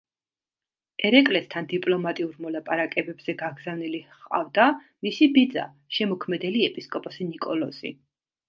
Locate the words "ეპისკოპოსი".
6.71-7.33